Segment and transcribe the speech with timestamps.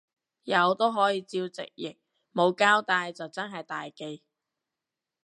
[0.45, 1.97] 有都可以照直講，
[2.33, 4.23] 冇交帶就真係大忌